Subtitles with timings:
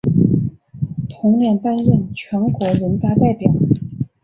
[1.09, 3.51] 同年担任全国人大代表。